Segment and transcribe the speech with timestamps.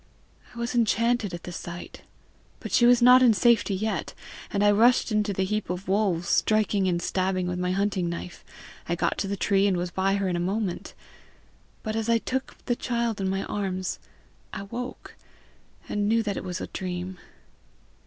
[0.55, 2.01] I was enchanted at the sight.
[2.59, 4.15] But she was not in safety yet,
[4.51, 8.43] and I rushed into the heap of wolves, striking and stabbing with my hunting knife.
[8.89, 10.95] I got to the tree, and was by her in a moment.
[11.83, 13.99] But as I took the child in my arms
[14.51, 15.15] I woke,
[15.87, 17.19] and knew that it was a dream.